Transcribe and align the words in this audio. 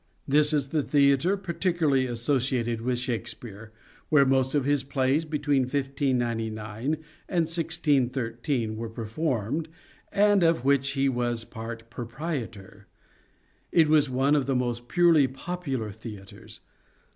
This 0.27 0.51
is 0.51 0.69
the 0.69 0.81
theatre 0.81 1.37
particularly 1.37 2.07
associated 2.07 2.81
with 2.81 2.97
Shakespeare, 2.97 3.71
where 4.09 4.25
most 4.25 4.55
of 4.55 4.65
his 4.65 4.83
plays 4.83 5.25
between 5.25 5.61
1599 5.61 6.93
and 7.29 7.45
1613 7.45 8.77
were 8.77 8.89
performed, 8.89 9.69
and 10.11 10.41
of 10.41 10.65
which 10.65 10.93
he 10.93 11.07
was 11.07 11.43
part 11.45 11.87
proprietor. 11.91 12.87
It 13.71 13.89
was 13.89 14.09
one 14.09 14.33
of 14.35 14.47
the 14.47 14.55
most 14.55 14.87
purely 14.87 15.27
popular 15.27 15.91
theatres. 15.91 16.61